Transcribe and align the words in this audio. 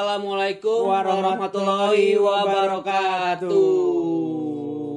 Assalamualaikum 0.00 0.88
warahmatullahi 0.88 2.16
wabarakatuh. 2.16 3.52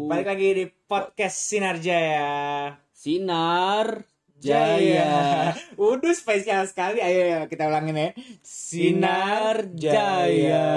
Balik 0.07 0.27
lagi 0.31 0.47
di 0.55 0.71
podcast 0.88 1.43
Sinar 1.43 1.75
Jaya. 1.83 2.71
Sinar 2.95 4.07
Jaya. 4.39 5.52
Udah 5.76 6.16
spesial 6.23 6.63
sekali. 6.71 7.03
Ayo, 7.03 7.20
ayo 7.20 7.52
kita 7.52 7.67
ulangin 7.67 7.99
ya. 7.99 8.09
Sinar 8.48 9.76
Jaya. 9.76 10.71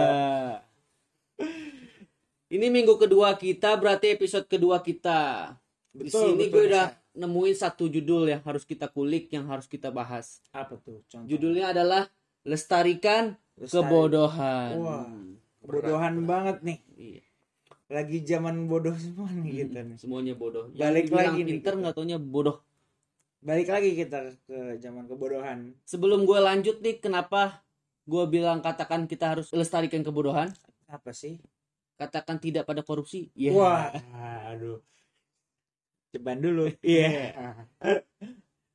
Ini 2.50 2.66
minggu 2.66 2.98
kedua 2.98 3.38
kita, 3.38 3.78
berarti 3.78 4.10
episode 4.10 4.50
kedua 4.50 4.82
kita. 4.82 5.54
Di 5.94 6.10
Betul, 6.10 6.34
sini 6.34 6.50
betul, 6.50 6.66
gue 6.66 6.74
udah 6.74 6.86
nemuin 7.14 7.54
satu 7.62 7.86
judul 7.86 8.26
yang 8.34 8.42
harus 8.42 8.66
kita 8.66 8.90
kulik, 8.90 9.30
yang 9.30 9.46
harus 9.46 9.70
kita 9.70 9.94
bahas. 9.94 10.42
Apa 10.50 10.74
tuh? 10.82 11.06
Contoh. 11.06 11.30
Judulnya 11.30 11.70
adalah 11.70 12.10
Lestarikan 12.42 13.38
Lestari- 13.38 13.45
Kebodohan. 13.56 14.70
Wah, 14.76 15.08
Kebodohan 15.64 16.14
banget 16.28 16.60
nih. 16.62 16.78
Iya. 16.96 17.22
Lagi 17.86 18.18
zaman 18.26 18.66
bodoh 18.66 18.94
semua 18.98 19.30
nih 19.30 19.64
kita 19.66 19.80
nih. 19.86 19.96
Semuanya 19.96 20.34
bodoh. 20.34 20.68
Yang 20.74 20.90
Balik 20.90 21.04
dibilang 21.06 21.22
lagi 21.22 21.40
nih 21.40 21.52
pinter 21.56 21.72
kita. 21.72 21.80
nggak 21.82 21.94
taunya 21.94 22.18
bodoh. 22.18 22.56
Balik 23.46 23.68
lagi 23.70 23.90
kita 23.94 24.18
ke 24.46 24.58
zaman 24.82 25.06
kebodohan. 25.06 25.58
Sebelum 25.86 26.26
gue 26.26 26.38
lanjut 26.42 26.82
nih, 26.82 26.98
kenapa 26.98 27.62
gue 28.02 28.24
bilang 28.26 28.58
katakan 28.58 29.06
kita 29.06 29.38
harus 29.38 29.54
lestarikan 29.54 30.02
kebodohan? 30.02 30.50
Apa 30.90 31.14
sih? 31.14 31.38
Katakan 31.94 32.42
tidak 32.42 32.66
pada 32.66 32.82
korupsi. 32.82 33.30
Iya. 33.38 33.54
Wah, 33.54 33.88
aduh. 34.50 34.82
Ceban 36.10 36.42
dulu. 36.42 36.74
Iya. 36.82 37.32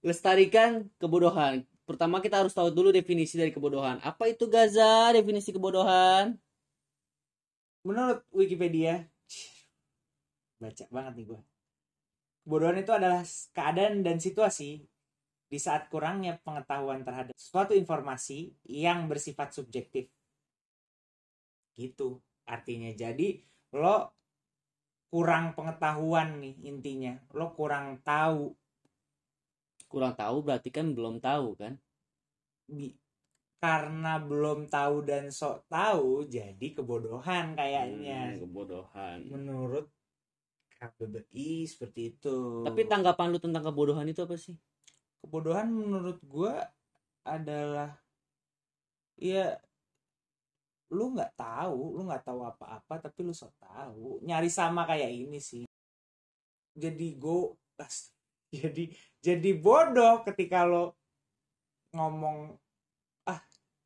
Lestarikan 0.01 0.87
kebodohan. 0.97 1.67
Pertama 1.85 2.21
kita 2.21 2.39
harus 2.39 2.53
tahu 2.53 2.69
dulu 2.71 2.89
definisi 2.93 3.35
dari 3.35 3.51
kebodohan. 3.51 3.99
Apa 4.05 4.29
itu 4.29 4.47
Gaza? 4.47 5.11
Definisi 5.11 5.51
kebodohan? 5.51 6.37
Menurut 7.81 8.21
Wikipedia, 8.29 9.09
baca 10.61 10.85
banget 10.93 11.13
nih 11.17 11.25
gua. 11.33 11.41
Kebodohan 12.45 12.77
itu 12.77 12.91
adalah 12.93 13.21
keadaan 13.53 14.05
dan 14.05 14.21
situasi 14.21 14.85
di 15.51 15.59
saat 15.59 15.91
kurangnya 15.91 16.39
pengetahuan 16.45 17.03
terhadap 17.03 17.35
suatu 17.35 17.75
informasi 17.75 18.55
yang 18.69 19.09
bersifat 19.11 19.51
subjektif. 19.51 20.07
Gitu 21.75 22.21
artinya. 22.47 22.87
Jadi 22.93 23.41
lo 23.75 24.15
kurang 25.11 25.57
pengetahuan 25.57 26.39
nih 26.39 26.55
intinya. 26.71 27.19
Lo 27.35 27.51
kurang 27.51 27.99
tahu 27.99 28.55
Kurang 29.91 30.15
tahu 30.15 30.37
berarti 30.47 30.69
kan 30.71 30.95
belum 30.95 31.19
tahu 31.19 31.59
kan? 31.59 31.75
Bi- 32.71 32.95
karena 33.61 34.17
belum 34.17 34.71
tahu 34.71 35.05
dan 35.05 35.29
sok 35.29 35.67
tahu 35.69 36.25
jadi 36.25 36.67
kebodohan 36.73 37.53
kayaknya. 37.53 38.33
Hmm, 38.33 38.39
kebodohan. 38.41 39.17
menurut 39.27 39.85
KBBI 40.81 41.69
seperti 41.69 42.17
itu. 42.17 42.65
Tapi 42.65 42.81
tanggapan 42.89 43.29
lu 43.29 43.37
tentang 43.37 43.61
kebodohan 43.61 44.07
itu 44.09 44.23
apa 44.23 44.33
sih? 44.39 44.55
kebodohan 45.21 45.69
menurut 45.69 46.17
gua 46.25 46.65
adalah 47.21 47.93
ya 49.21 49.53
lu 50.89 51.13
nggak 51.13 51.37
tahu, 51.37 52.01
lu 52.01 52.09
nggak 52.09 52.25
tahu 52.25 52.41
apa-apa 52.41 52.93
tapi 52.97 53.19
lu 53.21 53.31
sok 53.31 53.53
tahu. 53.61 54.19
Nyari 54.25 54.49
sama 54.49 54.83
kayak 54.89 55.13
ini 55.13 55.37
sih. 55.37 55.63
Jadi 56.73 57.07
go 57.21 57.53
as- 57.77 58.09
jadi 58.59 58.83
jadi 59.23 59.51
bodoh 59.55 60.27
ketika 60.27 60.67
lo 60.67 60.99
ngomong 61.95 62.55
ah 63.27 63.39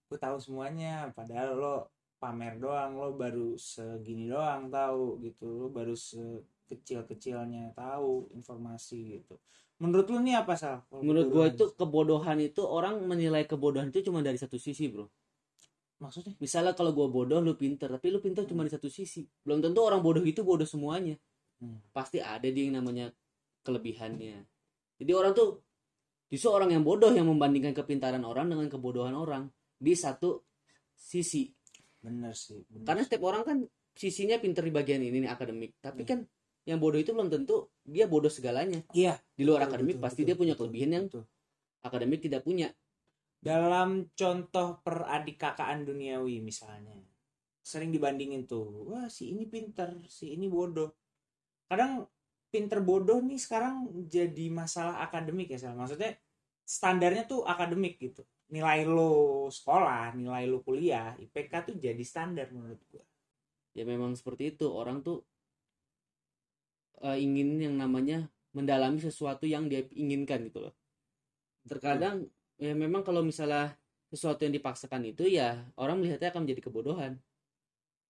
gue 0.09 0.18
tahu 0.18 0.38
semuanya 0.42 1.14
padahal 1.14 1.50
lo 1.58 1.76
pamer 2.18 2.58
doang 2.58 2.98
lo 2.98 3.14
baru 3.14 3.53
segini 3.59 4.26
doang 4.26 4.74
tahu 4.74 5.22
gitu 5.22 5.46
lo 5.46 5.68
baru 5.70 5.94
sekecil-kecilnya 5.94 7.78
tahu 7.78 8.34
informasi 8.34 9.22
gitu 9.22 9.38
menurut 9.80 10.08
lu 10.08 10.24
nih 10.24 10.40
apa 10.40 10.56
sal 10.56 10.88
Kalau 10.88 11.03
Menurut 11.03 11.28
gue 11.28 11.46
itu 11.52 11.66
kebodohan 11.76 12.40
itu 12.40 12.64
orang 12.64 13.03
menilai 13.03 13.44
kebodohan 13.44 13.92
itu 13.92 14.08
cuma 14.08 14.24
dari 14.24 14.40
satu 14.40 14.56
sisi 14.56 14.88
bro. 14.88 15.08
maksudnya 15.96 16.36
Misalnya 16.40 16.76
kalau 16.76 16.92
gue 16.92 17.08
bodoh 17.08 17.40
lu 17.40 17.56
pinter, 17.56 17.88
tapi 17.88 18.12
lu 18.12 18.20
pinter 18.20 18.44
cuma 18.47 18.64
di 18.64 18.72
satu 18.72 18.88
sisi. 18.92 19.28
Belum 19.44 19.64
tentu 19.64 19.80
orang 19.84 20.00
bodoh 20.03 20.24
itu 20.24 20.44
bodoh 20.44 20.68
semuanya. 20.68 21.20
Hmm. 21.59 21.80
Pasti 21.92 22.20
ada 22.24 22.47
dia 22.47 22.68
yang 22.68 22.84
namanya 22.84 23.12
kelebihannya. 23.64 24.44
Jadi 25.00 25.12
orang 25.12 25.34
tuh 25.36 25.60
justru 26.32 26.50
orang 26.52 26.72
yang 26.74 26.84
bodoh 26.84 27.12
yang 27.12 27.28
membandingkan 27.28 27.76
kepintaran 27.76 28.24
orang 28.24 28.48
dengan 28.52 28.68
kebodohan 28.72 29.14
orang 29.16 29.48
di 29.76 29.94
satu 29.94 30.42
sisi. 30.96 31.52
bener 32.06 32.34
sih 32.38 32.62
bener. 32.70 32.86
Karena 32.86 33.02
setiap 33.02 33.24
orang 33.26 33.42
kan 33.44 33.58
sisinya 33.98 34.38
pinter 34.38 34.62
di 34.62 34.70
bagian 34.70 35.02
ini 35.02 35.26
nih 35.26 35.32
akademik, 35.32 35.74
tapi 35.82 36.06
Hmm. 36.06 36.10
kan 36.10 36.20
yang 36.66 36.78
bodoh 36.78 36.98
itu 37.02 37.14
belum 37.14 37.30
tentu 37.34 37.70
dia 37.82 38.06
bodoh 38.06 38.30
segalanya. 38.30 38.82
iya 38.94 39.18
Di 39.34 39.42
luar 39.42 39.66
betul, 39.66 39.70
akademik 39.70 39.96
betul, 39.98 40.06
pasti 40.06 40.22
betul, 40.22 40.28
dia 40.30 40.36
punya 40.38 40.54
betul, 40.54 40.66
kelebihan 40.70 40.90
yang 40.94 41.06
betul. 41.10 41.24
akademik 41.82 42.20
tidak 42.22 42.42
punya. 42.46 42.70
dalam 43.42 44.10
contoh 44.18 44.82
peradikakaan 44.82 45.86
duniawi 45.86 46.42
misalnya 46.42 46.98
sering 47.62 47.94
dibandingin 47.94 48.50
tuh 48.50 48.90
wah 48.90 49.06
si 49.06 49.34
ini 49.34 49.46
pinter 49.46 50.02
si 50.10 50.34
ini 50.34 50.50
bodoh 50.50 50.90
kadang 51.70 52.06
pinter 52.56 52.80
bodoh 52.80 53.20
nih 53.20 53.36
sekarang 53.36 53.92
jadi 54.08 54.48
masalah 54.48 55.04
akademik 55.04 55.52
ya 55.52 55.60
Sal. 55.60 55.76
maksudnya 55.76 56.16
standarnya 56.64 57.28
tuh 57.28 57.44
akademik 57.44 58.00
gitu. 58.00 58.24
Nilai 58.48 58.88
lo 58.88 59.52
sekolah 59.52 60.16
nilai 60.16 60.48
lo 60.48 60.64
kuliah 60.64 61.20
IPK 61.20 61.54
tuh 61.68 61.76
jadi 61.76 62.00
standar 62.08 62.48
menurut 62.56 62.80
gua. 62.88 63.04
Ya 63.76 63.84
memang 63.84 64.16
seperti 64.16 64.56
itu. 64.56 64.72
Orang 64.72 65.04
tuh 65.04 65.28
eh, 67.04 67.20
ingin 67.20 67.60
yang 67.60 67.76
namanya 67.76 68.32
mendalami 68.56 69.04
sesuatu 69.04 69.44
yang 69.44 69.68
dia 69.68 69.84
inginkan 69.92 70.48
gitu 70.48 70.64
loh. 70.64 70.74
Terkadang 71.68 72.32
ya 72.56 72.72
memang 72.72 73.04
kalau 73.04 73.20
misalnya 73.20 73.76
sesuatu 74.08 74.48
yang 74.48 74.56
dipaksakan 74.56 75.04
itu 75.12 75.28
ya 75.28 75.68
orang 75.76 76.00
melihatnya 76.00 76.32
akan 76.32 76.48
menjadi 76.48 76.72
kebodohan 76.72 77.20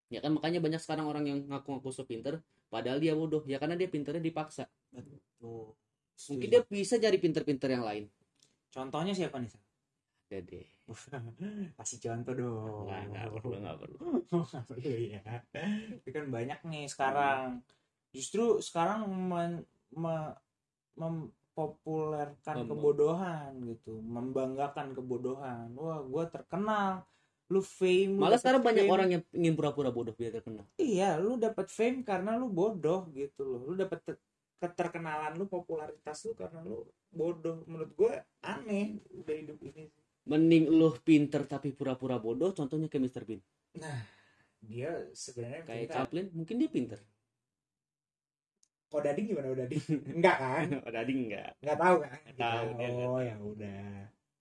ya 0.09 0.21
kan 0.21 0.31
makanya 0.37 0.61
banyak 0.61 0.81
sekarang 0.81 1.09
orang 1.09 1.25
yang 1.25 1.39
ngaku-ngaku 1.49 1.89
so 1.89 2.05
pinter 2.05 2.39
padahal 2.69 3.01
dia 3.01 3.13
bodoh. 3.17 3.41
Ya 3.49 3.57
karena 3.57 3.77
dia 3.77 3.89
pinternya 3.89 4.21
dipaksa. 4.21 4.69
Tuh 5.41 5.75
mungkin 6.31 6.47
dia 6.47 6.61
bisa 6.63 6.95
cari 6.95 7.17
pinter-pinter 7.19 7.69
yang 7.71 7.83
lain. 7.83 8.07
Contohnya 8.71 9.11
siapa 9.11 9.39
nih 9.39 9.51
deh. 10.43 10.67
Kasih 11.77 11.99
contoh 12.01 12.33
dong. 12.33 12.85
Nggak 12.89 13.01
nggak 13.13 13.27
perlu 13.39 13.55
nggak 13.61 13.77
perlu. 13.79 13.97
Nggak 14.31 14.63
perlu 14.67 14.91
ya. 15.11 15.21
Tapi 15.53 16.09
kan 16.11 16.25
banyak 16.33 16.59
nih 16.65 16.85
sekarang. 16.89 17.61
Justru 18.15 18.59
sekarang 18.63 19.05
men, 19.11 19.63
me- 19.91 20.35
mempopulerkan 20.95 22.55
Mem- 22.63 22.69
kebodohan 22.71 23.51
gitu, 23.67 23.99
membanggakan 23.99 24.95
kebodohan. 24.95 25.75
Wah, 25.75 25.99
gue 26.03 26.23
terkenal. 26.31 27.03
Lu 27.53 27.61
fame. 27.61 28.17
malah 28.17 28.41
sekarang 28.41 28.65
banyak 28.65 28.89
fame. 28.89 28.93
orang 28.93 29.09
yang 29.13 29.23
ingin 29.29 29.53
pura-pura 29.53 29.93
bodoh 29.93 30.17
biar 30.17 30.33
terkenal 30.33 30.65
Iya, 30.81 31.21
lu 31.21 31.37
dapat 31.37 31.69
fame 31.69 32.01
karena 32.01 32.33
lu 32.35 32.49
bodoh 32.49 33.05
gitu 33.13 33.45
loh. 33.45 33.61
Lu 33.69 33.73
dapat 33.77 34.01
te- 34.01 34.21
keterkenalan 34.57 35.37
lu, 35.37 35.45
popularitas 35.45 36.25
lu 36.25 36.33
karena 36.33 36.65
lu 36.65 36.89
bodoh. 37.13 37.61
Menurut 37.69 37.91
gue 37.93 38.13
aneh 38.41 38.97
udah 39.13 39.35
hidup 39.35 39.59
ini. 39.61 39.85
mending 40.25 40.73
lu 40.73 40.89
pinter 41.05 41.45
tapi 41.45 41.69
pura-pura 41.69 42.17
bodoh 42.17 42.49
contohnya 42.49 42.89
kayak 42.89 43.13
Mr. 43.13 43.23
Bean 43.29 43.41
Dia 44.65 45.05
sebenarnya 45.13 45.61
kayak. 45.69 45.93
Chaplin 45.93 46.25
mungkin 46.33 46.57
dia 46.57 46.65
pinter 46.65 46.97
Kok 48.89 49.01
Dading 49.05 49.25
gimana 49.29 49.53
Dading? 49.53 49.85
Enggak 50.17 50.37
kan? 50.41 50.67
Odading 50.81 51.19
enggak 51.29 51.51
nggak 51.61 51.77
tahu 51.77 51.95
kan 52.01 52.19
Nggak 52.25 52.37
tahu, 52.41 52.67
oh 53.05 53.19
ya 53.21 53.35
udah 53.37 53.93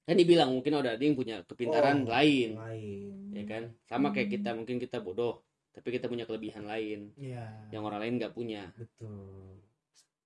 kan 0.04 0.14
dibilang 0.14 0.52
mungkin 0.52 0.76
Odading 0.76 1.16
punya 1.16 1.40
kepintaran 1.48 2.04
Oh, 2.04 2.12
lain. 2.12 2.60
lain. 2.60 3.12
Ya 3.32 3.44
kan? 3.48 3.62
Sama 3.88 4.12
kayak 4.12 4.28
kita 4.36 4.52
mungkin 4.52 4.76
kita 4.76 5.00
bodoh 5.00 5.40
tapi 5.74 5.90
kita 5.90 6.06
punya 6.06 6.22
kelebihan 6.22 6.68
lain. 6.70 7.10
Ya 7.18 7.66
yang 7.74 7.82
orang 7.82 7.98
lain 8.04 8.14
nggak 8.22 8.30
punya. 8.36 8.70
Betul. 8.78 9.58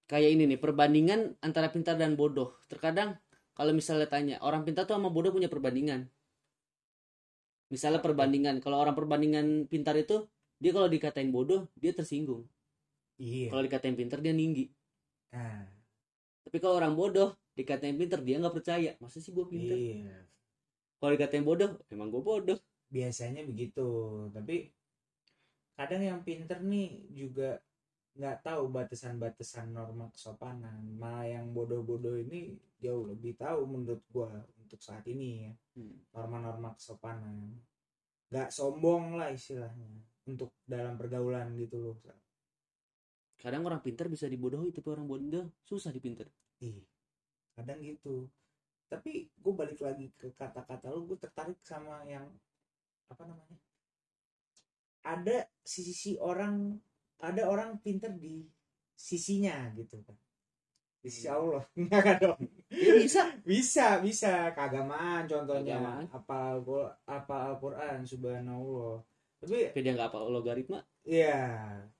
Kayak 0.08 0.30
ini 0.36 0.44
nih 0.50 0.60
perbandingan 0.60 1.40
antara 1.40 1.72
pintar 1.72 1.96
dan 1.96 2.18
bodoh. 2.18 2.58
Terkadang 2.68 3.16
kalau 3.56 3.72
misalnya 3.72 4.08
tanya 4.10 4.36
orang 4.44 4.66
pintar 4.66 4.84
tuh 4.84 4.98
sama 4.98 5.08
bodoh 5.08 5.32
punya 5.32 5.48
perbandingan? 5.48 6.04
Misalnya 7.68 8.00
perbandingan 8.00 8.60
kalau 8.64 8.80
orang 8.80 8.96
perbandingan 8.96 9.68
pintar 9.68 9.96
itu 9.96 10.24
dia 10.58 10.72
kalau 10.72 10.88
dikatain 10.88 11.28
bodoh 11.32 11.68
dia 11.76 11.92
tersinggung. 11.92 12.44
Iya. 13.20 13.52
Kalau 13.52 13.62
dikatain 13.64 13.96
pintar 13.96 14.20
dia 14.24 14.32
ninggi. 14.32 14.68
Nah, 15.32 15.68
tapi 16.44 16.56
kalau 16.60 16.80
orang 16.80 16.96
bodoh 16.96 17.36
dikatain 17.58 17.98
pintar 17.98 18.22
dia 18.22 18.38
nggak 18.38 18.54
percaya. 18.54 18.94
Masa 19.02 19.18
sih 19.18 19.34
gue 19.34 19.42
pintar 19.50 19.74
iya. 19.74 20.22
Kalau 21.02 21.10
dikatain 21.10 21.42
bodoh 21.42 21.74
emang 21.90 22.14
gue 22.14 22.22
bodoh. 22.22 22.58
Biasanya 22.86 23.42
begitu. 23.42 23.86
Tapi 24.30 24.70
kadang 25.74 26.02
yang 26.06 26.20
pinter 26.22 26.62
nih 26.62 27.10
juga 27.10 27.58
nggak 28.14 28.46
tahu 28.46 28.70
batasan-batasan 28.70 29.74
norma 29.74 30.06
kesopanan. 30.14 30.86
Malah 30.94 31.26
yang 31.26 31.50
bodoh-bodoh 31.50 32.14
ini 32.14 32.54
jauh 32.78 33.10
lebih 33.10 33.34
tahu 33.34 33.66
menurut 33.66 34.02
gua 34.10 34.30
untuk 34.58 34.78
saat 34.78 35.06
ini 35.10 35.50
ya. 35.50 35.52
Hmm. 35.78 35.98
norma-norma 36.14 36.74
kesopanan. 36.78 37.58
Nggak 38.30 38.50
sombong 38.54 39.18
lah 39.18 39.30
istilahnya 39.30 40.02
untuk 40.26 40.50
dalam 40.66 40.98
pergaulan 40.98 41.54
gitu 41.54 41.78
loh 41.78 41.96
kadang 43.38 43.62
orang 43.62 43.78
pintar 43.78 44.10
bisa 44.10 44.26
dibodohi 44.26 44.74
tapi 44.74 44.90
orang 44.90 45.06
bodoh 45.06 45.46
susah 45.62 45.94
dipinter. 45.94 46.26
Ih, 46.58 46.82
kadang 47.58 47.82
gitu. 47.82 48.30
Tapi 48.88 49.28
gue 49.28 49.52
balik 49.52 49.80
lagi 49.84 50.08
ke 50.16 50.32
kata-kata 50.32 50.88
lu 50.94 51.04
gue 51.10 51.18
tertarik 51.20 51.58
sama 51.66 52.06
yang 52.08 52.24
apa 53.08 53.24
namanya 53.24 53.58
ada 55.04 55.48
sisi 55.64 56.16
orang 56.20 56.76
ada 57.18 57.48
orang 57.48 57.80
pinter 57.82 58.12
di 58.14 58.44
sisinya 58.94 59.68
gitu 59.74 59.98
kan. 60.06 60.16
Di 60.98 61.08
sisi 61.10 61.28
Allah. 61.30 61.62
Enggak 61.78 62.18
dong? 62.22 62.40
Ya 62.70 62.92
bisa. 62.98 63.22
Bisa 63.42 63.86
bisa. 64.02 64.50
Keagamaan 64.54 65.24
contohnya. 65.26 65.78
Keagamaan. 65.78 66.04
apa 66.14 66.36
Al- 66.56 66.96
apa 67.06 67.36
Al-Quran 67.54 67.98
subhanallah. 68.04 69.02
Tapi 69.38 69.70
tapi 69.70 69.80
dia 69.84 69.92
nggak 69.94 70.08
apa 70.10 70.18
logaritma? 70.26 70.80
Ya 71.06 71.38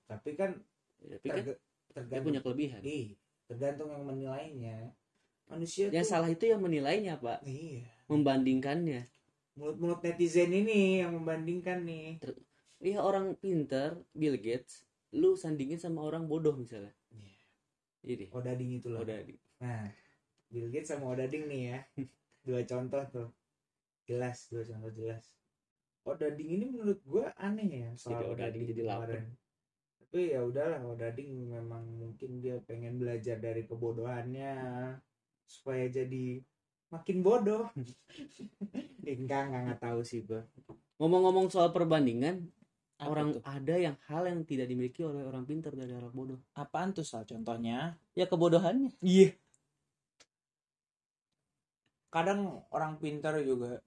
tapi 0.09 0.35
kan 0.35 0.57
ya, 1.05 1.17
tapi 1.21 1.29
kan 1.29 1.37
terga- 1.37 1.59
dia 1.59 1.93
tergantung 1.95 2.27
punya 2.33 2.41
kelebihan. 2.43 2.81
Ih, 2.83 3.07
tergantung 3.47 3.89
yang 3.95 4.05
menilainya 4.05 4.79
manusia 5.49 5.89
yang 5.89 6.05
tuh 6.05 6.11
salah 6.13 6.29
itu 6.31 6.45
yang 6.49 6.61
menilainya 6.61 7.17
pak. 7.19 7.41
Iya. 7.45 7.89
Membandingkannya. 8.09 9.09
Mulut-mulut 9.59 10.01
netizen 10.05 10.55
ini 10.55 11.03
yang 11.03 11.17
membandingkan 11.17 11.83
nih. 11.83 12.23
Iya 12.79 13.03
orang 13.03 13.35
pintar 13.35 13.99
Bill 14.15 14.39
Gates 14.39 14.87
lu 15.11 15.35
sandingin 15.35 15.81
sama 15.81 16.05
orang 16.05 16.29
bodoh 16.31 16.55
misalnya. 16.55 16.95
Jadi 18.05 18.31
Odading 18.31 18.79
itu 18.79 18.89
loh 18.89 19.03
udah 19.03 19.19
nah 19.59 19.91
Bill 20.49 20.71
Gates 20.71 20.95
sama 20.95 21.11
Odading 21.11 21.51
nih 21.51 21.63
ya. 21.75 21.79
Dua 22.47 22.63
contoh 22.65 23.03
tuh. 23.11 23.29
Jelas 24.09 24.49
dua 24.49 24.65
contoh 24.65 24.89
jelas. 24.95 25.21
Odading 26.07 26.49
ini 26.49 26.65
menurut 26.73 27.01
gua 27.05 27.35
aneh 27.37 27.69
ya 27.69 27.91
soal 27.99 28.33
Odading 28.33 28.65
jadi 28.65 28.83
lapar. 28.89 29.13
kemarin. 29.13 29.37
tapi 30.01 30.33
ya 30.33 30.41
udahlah 30.41 30.81
Odading 30.89 31.53
memang 31.53 31.85
mungkin 32.01 32.41
dia 32.41 32.57
pengen 32.65 32.97
belajar 32.97 33.37
dari 33.37 33.69
kebodohannya 33.69 34.55
supaya 35.49 35.89
jadi 35.89 36.45
makin 36.93 37.25
bodoh. 37.25 37.73
Eh, 39.09 39.17
enggak 39.17 39.49
enggak 39.49 39.61
enggak 39.65 39.81
tahu 39.81 40.01
sih 40.05 40.21
gua. 40.21 40.45
Ngomong-ngomong 41.01 41.49
soal 41.49 41.73
perbandingan 41.73 42.45
Apa 43.01 43.09
orang 43.09 43.29
tuh? 43.39 43.43
ada 43.47 43.75
yang 43.81 43.97
hal 44.11 44.29
yang 44.29 44.45
tidak 44.45 44.69
dimiliki 44.69 45.01
oleh 45.01 45.25
orang 45.25 45.49
pintar 45.49 45.73
dari 45.73 45.97
orang 45.97 46.13
bodoh. 46.13 46.41
Apaan 46.53 46.93
tuh 46.93 47.07
Sal 47.09 47.25
contohnya? 47.25 47.97
Ya 48.13 48.29
kebodohannya. 48.29 48.93
Iya. 49.01 49.33
Kadang 52.13 52.65
orang 52.73 53.01
pintar 53.01 53.41
juga 53.45 53.81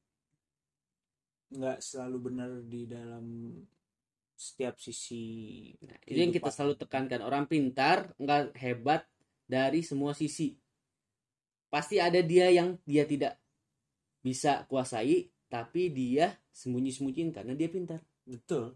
nggak 1.52 1.84
selalu 1.84 2.18
benar 2.32 2.50
di 2.64 2.88
dalam 2.88 3.26
setiap 4.38 4.80
sisi. 4.82 5.70
Nah, 5.86 6.00
itu 6.08 6.18
yang 6.18 6.34
kita 6.34 6.50
selalu 6.50 6.80
tekankan. 6.80 7.22
Orang 7.22 7.46
pintar 7.46 8.10
nggak 8.18 8.58
hebat 8.58 9.06
dari 9.46 9.84
semua 9.84 10.16
sisi 10.18 10.56
pasti 11.72 11.98
ada 12.04 12.20
dia 12.20 12.52
yang 12.52 12.76
dia 12.84 13.08
tidak 13.08 13.40
bisa 14.20 14.68
kuasai 14.68 15.32
tapi 15.48 15.90
dia 15.90 16.36
sembunyi-sembunyiin 16.52 17.32
karena 17.32 17.56
dia 17.56 17.72
pintar 17.72 18.04
Betul. 18.28 18.76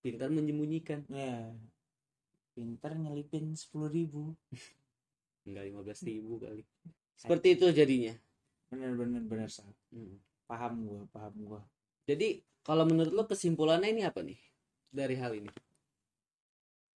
pintar 0.00 0.30
menyembunyikan 0.32 1.04
Ya. 1.10 1.52
Pintar 2.54 2.94
nyelipin 2.94 3.58
sepuluh 3.58 3.90
ribu. 3.90 4.38
enggak 5.44 5.64
15 5.68 6.08
ribu 6.08 6.40
kali 6.40 6.64
seperti 7.14 7.48
itu 7.56 7.66
jadinya 7.70 8.14
bener 8.72 9.22
bener 9.22 9.46
Sal. 9.52 9.70
Hmm. 9.94 10.18
Paham 10.44 10.84
gua, 10.84 11.02
paham 11.12 11.34
gua. 11.46 11.60
jadi 12.08 12.42
kalau 12.64 12.88
menurut 12.88 13.12
lo 13.12 13.24
kesimpulannya 13.28 13.92
ini 13.92 14.02
apa 14.04 14.24
nih 14.24 14.40
dari 14.88 15.14
hal 15.20 15.36
ini 15.36 15.48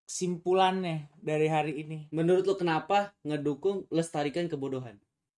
Kesimpulannya 0.07 1.11
dari 1.19 1.51
hari 1.51 1.83
ini, 1.83 2.07
menurut 2.09 2.47
lo 2.47 2.55
kenapa 2.55 3.11
ngedukung 3.21 3.91
lestarikan 3.91 4.47
kebodohan 4.47 4.97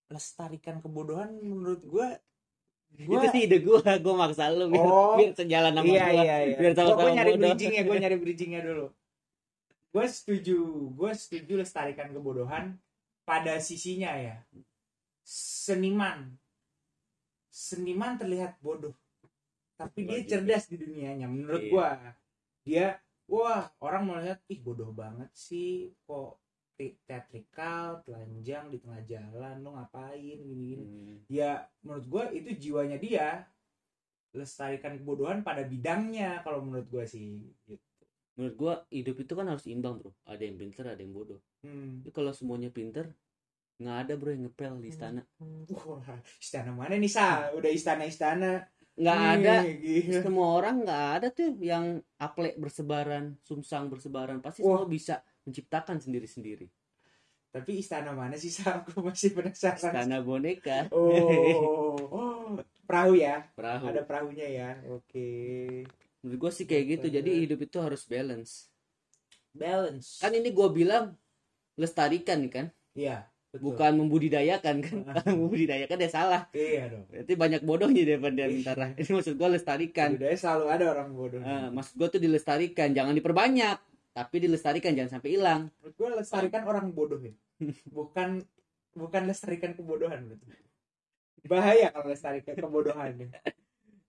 lestarikan 0.08 0.78
kebodohan 0.78 1.32
menurut 1.36 1.84
gua 1.84 2.16
itu 2.90 3.28
sih 3.28 3.44
ide 3.44 3.60
gue 3.60 3.76
gue 3.80 4.14
maksa 4.14 4.48
lo 4.48 4.68
biar, 4.68 4.80
Oh. 4.82 5.16
biar 5.16 5.32
sejalan 5.32 5.72
sama 5.72 5.84
iya 5.84 6.00
gua. 6.02 6.12
iya 6.14 6.36
iya 6.44 6.56
biar 6.56 6.72
gue 6.72 6.78
sama-sama 6.78 7.10
nyari 7.10 7.30
bodoh. 7.30 7.40
bridgingnya 7.44 7.82
gue 7.82 7.96
nyari 7.98 8.16
bridgingnya 8.24 8.60
dulu 8.62 8.86
gue 9.88 10.04
setuju 10.06 10.58
gue 10.90 11.10
setuju 11.12 11.52
lestarikan 11.56 12.08
kebodohan 12.10 12.64
pada 13.24 13.56
sisinya 13.58 14.16
ya 14.16 14.40
seniman 15.24 16.32
seniman 17.48 18.16
terlihat 18.16 18.56
bodoh 18.60 18.96
tapi 19.76 20.04
dia 20.04 20.20
Bagi- 20.20 20.28
cerdas 20.28 20.64
di 20.66 20.76
dunianya 20.76 21.24
menurut 21.24 21.60
Iya. 21.60 21.70
gua 21.70 21.88
dia 22.64 22.86
wah 23.28 23.68
orang 23.84 24.02
melihat 24.08 24.40
ih 24.48 24.58
bodoh 24.58 24.90
banget 24.90 25.28
sih 25.36 25.92
kok 26.02 26.40
te- 26.74 26.96
teatrikal 27.04 28.00
telanjang 28.02 28.72
di 28.72 28.78
tengah 28.80 29.02
jalan 29.04 29.56
lo 29.60 29.76
ngapain? 29.76 30.38
Gini 30.40 30.64
gini 30.64 30.84
Hmm. 30.84 31.16
ya 31.28 31.60
menurut 31.84 32.06
gue 32.08 32.24
itu 32.40 32.50
jiwanya 32.68 32.96
dia 32.96 33.44
lestarikan 34.32 34.96
kebodohan 35.00 35.40
pada 35.40 35.64
bidangnya 35.64 36.40
kalau 36.44 36.60
menurut 36.64 36.88
gue 36.88 37.04
sih 37.04 37.48
gitu. 37.64 37.80
menurut 38.38 38.54
gua 38.54 38.74
hidup 38.94 39.18
itu 39.18 39.32
kan 39.34 39.50
harus 39.50 39.66
imbang 39.66 39.98
bro. 39.98 40.14
Ada 40.22 40.46
yang 40.46 40.62
pintar 40.62 40.94
ada 40.94 41.02
yang 41.02 41.10
bodoh. 41.10 41.42
Hmm. 41.66 42.06
Jadi 42.06 42.14
kalau 42.14 42.30
semuanya 42.30 42.70
pintar 42.70 43.10
nggak 43.82 43.96
ada 44.06 44.12
bro 44.14 44.30
yang 44.30 44.46
ngepel 44.46 44.78
di 44.78 44.94
istana. 44.94 45.26
Wah, 45.66 46.22
istana 46.38 46.70
mana 46.70 46.94
nih 46.94 47.10
sa? 47.10 47.50
Udah 47.50 47.66
istana 47.66 48.06
istana 48.06 48.62
nggak 48.98 49.20
ada. 49.38 49.54
gila. 49.64 50.20
semua 50.26 50.46
orang 50.58 50.76
nggak 50.82 51.06
ada 51.14 51.28
tuh 51.30 51.54
yang 51.62 52.02
aplek 52.18 52.58
bersebaran 52.58 53.38
sumsang 53.46 53.86
bersebaran. 53.86 54.42
Pasti 54.42 54.66
Wah. 54.66 54.82
semua 54.82 54.86
bisa 54.90 55.22
menciptakan 55.46 56.02
sendiri 56.02 56.26
sendiri 56.26 56.66
tapi 57.48 57.80
istana 57.80 58.12
mana 58.12 58.36
sih 58.36 58.52
sa? 58.52 58.84
Aku 58.84 59.00
masih 59.00 59.32
penasaran. 59.32 59.80
Istana 59.80 60.20
boneka. 60.20 60.92
Oh, 60.92 61.96
oh 62.12 62.60
perahu 62.88 63.16
ya? 63.16 63.48
Perahu. 63.56 63.88
Ada 63.88 64.04
perahunya 64.04 64.46
ya? 64.46 64.70
Oke. 64.92 65.28
Menurut 66.20 66.38
gua 66.38 66.50
sih 66.52 66.68
kayak 66.68 67.00
gitu. 67.00 67.06
Jadi 67.08 67.48
hidup 67.48 67.64
itu 67.64 67.80
harus 67.80 68.04
balance. 68.04 68.68
Balance. 69.56 70.20
Kan 70.20 70.36
ini 70.36 70.52
gua 70.52 70.68
bilang 70.68 71.16
lestarikan 71.80 72.44
nih 72.44 72.52
kan? 72.52 72.66
Iya 72.92 73.26
betul. 73.50 73.62
bukan 73.64 73.92
membudidayakan 73.98 74.74
kan? 74.84 74.96
Kalau 75.08 75.32
membudidayakan 75.36 75.98
ya 76.04 76.10
salah. 76.10 76.42
Iya 76.52 76.82
dong. 76.92 77.04
Berarti 77.08 77.32
banyak 77.34 77.62
bodohnya 77.64 78.02
daripada 78.04 78.38
yang 78.44 78.52
pintar 78.60 78.76
ini 79.00 79.10
maksud 79.10 79.34
gua 79.36 79.48
lestarikan. 79.52 80.08
Budaya 80.16 80.36
selalu 80.36 80.64
ada 80.68 80.84
orang 80.92 81.08
bodoh. 81.16 81.40
Eh, 81.40 81.68
maksud 81.72 81.94
gua 81.96 82.08
tuh 82.12 82.20
dilestarikan. 82.20 82.92
Jangan 82.92 83.14
diperbanyak 83.16 83.76
tapi 84.18 84.36
dilestarikan 84.42 84.98
jangan 84.98 85.20
sampai 85.20 85.30
hilang. 85.38 85.70
Menurut 85.78 85.94
gue 85.94 86.08
lestarikan 86.18 86.66
orang 86.66 86.90
bodoh 86.90 87.22
ya. 87.22 87.30
Bukan 87.96 88.42
bukan 88.98 89.30
lestarikan 89.30 89.78
kebodohan 89.78 90.26
bahaya 91.46 91.94
kalau 91.94 92.10
lestarikan 92.10 92.58
kebodohan 92.58 93.30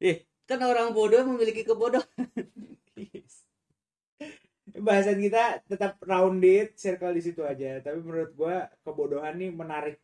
ya. 0.01 0.17
kan 0.49 0.59
orang 0.65 0.97
bodoh 0.97 1.21
memiliki 1.29 1.61
kebodohan 1.61 2.09
bahasan 4.79 5.17
kita 5.17 5.43
tetap 5.63 5.99
rounded 6.01 6.73
circle 6.73 7.11
di 7.11 7.21
situ 7.21 7.41
aja 7.41 7.79
tapi 7.79 7.99
menurut 7.99 8.31
gue 8.31 8.55
kebodohan 8.81 9.35
nih 9.35 9.51
menarik 9.51 9.97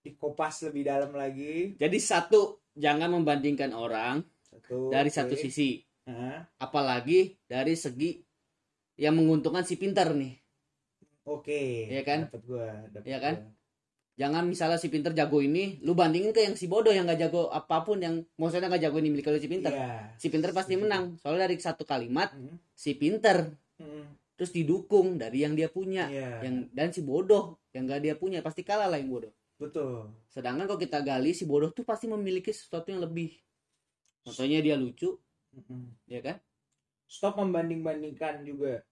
dikopas 0.00 0.62
lebih 0.62 0.84
dalam 0.84 1.10
lagi 1.10 1.74
jadi 1.74 1.96
satu 1.96 2.62
jangan 2.72 3.10
membandingkan 3.10 3.70
orang 3.70 4.22
satu 4.40 4.88
dari 4.88 5.08
oke. 5.08 5.16
satu 5.16 5.34
sisi 5.34 5.82
Hah? 6.04 6.46
apalagi 6.56 7.34
dari 7.44 7.74
segi 7.74 8.22
yang 8.96 9.14
menguntungkan 9.14 9.62
si 9.62 9.74
pintar 9.74 10.12
nih 10.12 10.34
oke 11.24 11.62
Iya 11.90 12.02
kan? 12.02 12.20
dapat 12.26 12.42
gue 12.42 12.66
dapat 12.92 13.04
Iya 13.04 13.18
kan? 13.18 13.34
gua. 13.36 13.50
jangan 14.16 14.44
misalnya 14.46 14.78
si 14.78 14.88
pintar 14.88 15.12
jago 15.12 15.38
ini 15.38 15.76
lu 15.82 15.92
bandingin 15.92 16.30
ke 16.30 16.40
yang 16.40 16.54
si 16.54 16.64
bodoh 16.64 16.88
yang 16.88 17.04
gak 17.04 17.20
jago 17.20 17.50
apa 17.50 17.82
pun 17.82 17.98
yang 17.98 18.22
maksudnya 18.34 18.70
gak 18.70 18.80
jago 18.80 18.96
ini 18.96 19.10
milik 19.10 19.26
oleh 19.26 19.36
si 19.36 19.50
pintar 19.50 19.74
Iya. 19.74 20.14
si 20.16 20.30
pintar 20.30 20.50
pasti 20.50 20.72
menang 20.74 21.18
soalnya 21.18 21.44
dari 21.44 21.58
satu 21.58 21.82
kalimat 21.82 22.30
Hmm. 22.32 22.56
si 22.72 22.94
pintar 22.94 23.50
Hmm. 23.76 24.08
terus 24.36 24.52
didukung 24.52 25.16
dari 25.16 25.44
yang 25.44 25.52
dia 25.52 25.68
punya 25.68 26.08
Iya. 26.08 26.44
yang 26.44 26.68
dan 26.72 26.92
si 26.92 27.00
bodoh 27.00 27.56
yang 27.72 27.84
gak 27.84 28.00
dia 28.00 28.14
punya 28.16 28.40
pasti 28.40 28.60
kalah 28.60 28.88
lah 28.88 28.96
yang 28.96 29.08
bodoh 29.08 29.32
betul 29.56 30.12
sedangkan 30.28 30.64
kalau 30.64 30.76
kita 30.76 31.00
gali 31.00 31.32
si 31.32 31.44
bodoh 31.44 31.68
tuh 31.70 31.82
pasti 31.82 32.04
memiliki 32.04 32.52
sesuatu 32.52 32.88
yang 32.88 33.00
lebih 33.00 33.32
contohnya 34.22 34.60
dia 34.60 34.76
lucu 34.76 35.16
Hmm. 35.56 35.88
ya 36.04 36.20
kan 36.20 36.36
stop 37.08 37.40
membanding-bandingkan 37.40 38.44
juga 38.44 38.84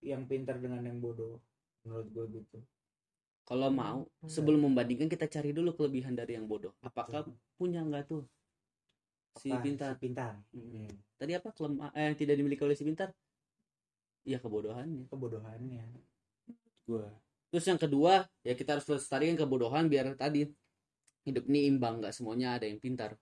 yang 0.00 0.24
pintar 0.24 0.56
dengan 0.56 0.80
yang 0.80 0.96
bodoh 0.96 1.44
menurut 1.84 2.08
gue 2.08 2.40
gitu 2.40 2.58
kalau 3.44 3.68
mau 3.68 4.08
Enggak. 4.18 4.32
sebelum 4.32 4.60
membandingkan 4.64 5.06
kita 5.06 5.28
cari 5.28 5.52
dulu 5.52 5.76
kelebihan 5.76 6.16
dari 6.16 6.34
yang 6.34 6.48
bodoh 6.48 6.72
apakah 6.80 7.20
Betul. 7.20 7.36
punya 7.54 7.84
nggak 7.84 8.08
tuh 8.08 8.24
si 9.36 9.52
Apa? 9.52 9.60
pintar 9.60 9.92
si 9.92 10.00
pintar 10.00 10.32
Hmm. 10.56 10.72
Iya. 10.72 10.88
tadi 11.14 11.32
apa 11.32 11.48
kelemah 11.52 11.92
eh, 11.92 12.04
yang 12.06 12.16
tidak 12.16 12.34
dimiliki 12.34 12.62
oleh 12.64 12.72
si 12.72 12.82
pintar 12.82 13.12
ya 14.26 14.42
kebodohannya. 14.42 15.06
Kebodohannya. 15.06 15.86
Gue 16.84 17.06
terus 17.46 17.72
yang 17.72 17.80
kedua 17.80 18.26
ya 18.42 18.52
kita 18.52 18.76
harus 18.76 18.84
lestarikan 18.90 19.38
kebodohan 19.38 19.86
biar 19.86 20.12
tadi 20.18 20.44
hidup 21.24 21.48
ini 21.48 21.70
imbang 21.70 22.02
nggak 22.02 22.12
semuanya 22.12 22.58
ada 22.60 22.66
yang 22.68 22.82
pintar. 22.82 23.14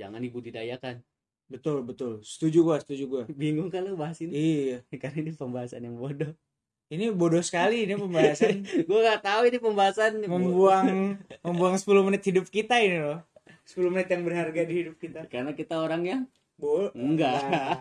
Jangan 0.00 0.22
dibudidayakan. 0.22 1.02
Betul 1.46 1.86
betul. 1.86 2.24
Setuju 2.26 2.58
gua 2.66 2.76
setuju 2.82 3.04
gua. 3.06 3.22
Bingung 3.42 3.70
kan 3.70 3.86
lu 3.86 3.94
bahas 3.94 4.18
ini? 4.24 4.32
Iya. 4.34 4.78
Karena 5.02 5.28
ini 5.28 5.32
pembahasan 5.36 5.84
yang 5.86 6.00
bodoh. 6.00 6.32
Ini 6.86 7.10
bodoh 7.14 7.42
sekali 7.42 7.82
ini 7.82 7.98
pembahasan. 7.98 8.62
Gue 8.88 9.00
nggak 9.02 9.18
tahu 9.18 9.42
ini 9.50 9.58
pembahasan. 9.58 10.22
Membuang 10.22 11.18
membuang 11.42 11.74
10 11.74 12.06
menit 12.06 12.22
hidup 12.22 12.46
kita 12.46 12.78
ini 12.78 13.02
loh. 13.02 13.26
10 13.66 13.90
menit 13.90 14.06
yang 14.06 14.22
berharga 14.22 14.62
di 14.62 14.74
hidup 14.86 14.94
kita. 14.94 15.26
Karena 15.26 15.50
kita 15.50 15.82
orang 15.82 16.02
yang 16.06 16.20
Bo 16.56 16.88
enggak. 16.96 17.36
Nah. 17.52 17.76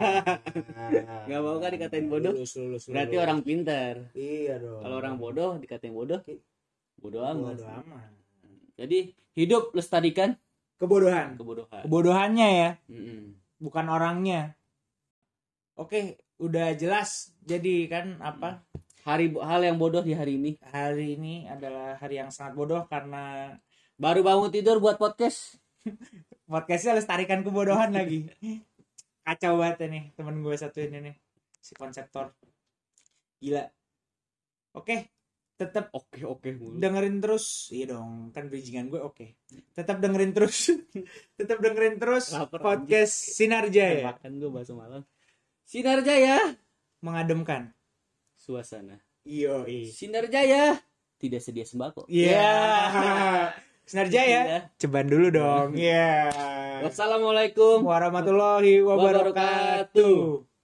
nggak 1.32 1.39
mau 1.39 1.58
kan 1.63 1.72
dikatain 1.72 2.12
bodoh? 2.12 2.36
Lulus, 2.36 2.60
lulus, 2.60 2.84
berarti 2.91 3.15
lulus. 3.15 3.24
orang 3.24 3.39
pintar 3.39 3.94
iya 4.12 4.60
dong. 4.60 4.84
Kalau 4.84 4.96
orang 5.00 5.15
bodoh 5.15 5.55
dikatain 5.55 5.96
bodoh 5.96 6.20
bodoh 7.00 7.24
amat. 7.24 7.55
Bodoh 7.55 7.72
amat. 7.88 8.12
Jadi 8.75 9.15
hidup 9.39 9.72
lestarikan? 9.72 10.36
Kebodohan. 10.75 11.39
Kebodohan. 11.39 11.82
Kebodohannya 11.88 12.48
ya? 12.51 12.72
Mm-mm. 12.91 13.39
bukan 13.63 13.86
orangnya. 13.88 14.60
Oke 15.79 16.20
udah 16.36 16.75
jelas 16.75 17.32
jadi 17.48 17.88
kan 17.88 18.20
apa? 18.20 18.67
Hari 19.08 19.38
hal 19.39 19.62
yang 19.63 19.79
bodoh 19.79 20.03
di 20.03 20.12
hari 20.12 20.36
ini. 20.36 20.60
Hari 20.60 21.15
ini 21.15 21.48
adalah 21.48 21.96
hari 21.96 22.20
yang 22.20 22.27
sangat 22.27 22.60
bodoh 22.60 22.84
karena 22.91 23.55
baru 23.96 24.20
bangun 24.20 24.51
tidur 24.51 24.84
buat 24.84 25.00
podcast 25.00 25.55
podcastnya 26.45 26.97
lestarikan 26.97 27.41
kebodohan 27.41 27.93
lagi. 27.93 28.29
Kacau 29.25 29.57
banget 29.57 29.89
nih 29.89 30.13
temen 30.13 30.41
gue 30.45 30.55
satu 30.55 30.77
ini 30.81 31.11
nih 31.11 31.15
si 31.57 31.73
konseptor. 31.73 32.33
Gila. 33.41 33.65
Oke 34.77 35.15
tetap 35.55 35.87
oke 35.95 36.19
oke 36.27 36.51
mulu. 36.51 36.75
dengerin 36.83 37.23
terus. 37.23 37.71
Iya 37.71 37.95
dong 37.95 38.35
kan 38.35 38.51
bridgingan 38.51 38.91
gue 38.91 38.99
oke. 38.99 39.39
Tetap 39.71 40.03
dengerin 40.03 40.35
terus. 40.35 40.75
Tetap 41.39 41.57
dengerin 41.63 41.95
terus 41.95 42.35
Laper, 42.35 42.59
podcast 42.59 43.15
sinar 43.15 43.71
jaya 43.71 44.11
makan 44.11 44.31
gue 44.35 44.51
bahasa 44.51 44.75
malam. 44.75 45.01
Sinar 45.63 46.03
jaya 46.03 46.59
mengademkan 46.99 47.71
suasana. 48.35 48.99
Iyo 49.23 49.63
sinar 49.89 50.27
jaya 50.27 50.75
tidak 51.15 51.39
sedia 51.39 51.63
sembako. 51.63 52.03
Iya. 52.11 52.51
Sinar 52.91 53.47
jaya 53.88 54.42
Iya. 54.46 54.60
ceban 54.77 55.06
dulu 55.06 55.27
dong 55.30 55.70
iya 55.82 56.30
wassalamualaikum 56.82 57.86
warahmatullahi 57.86 58.82
wabarakatuh 58.82 60.01
Wabarakatuh. 60.04 60.54